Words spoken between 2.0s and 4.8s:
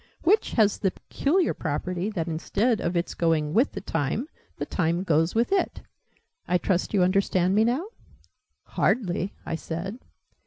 that, instead of its going with the time, the